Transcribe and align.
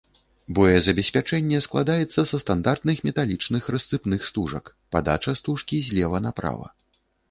Боезабеспячэнне 0.59 1.59
складаецца 1.65 2.25
са 2.31 2.41
стандартных 2.45 3.05
металічных 3.11 3.63
рассыпных 3.79 4.19
стужак, 4.33 4.77
падача 4.95 5.39
стужкі 5.45 5.87
злева 5.93 6.29
направа. 6.31 6.73